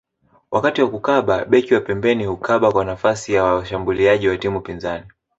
[0.51, 5.05] Wakati wa kukaba beki wa pembeni hukaba kwa nafasi ya washambuliaji wa timu pinzani